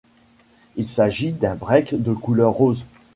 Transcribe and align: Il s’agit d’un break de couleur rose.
Il 0.77 0.89
s’agit 0.89 1.31
d’un 1.31 1.53
break 1.53 1.93
de 1.93 2.11
couleur 2.11 2.53
rose. 2.53 2.85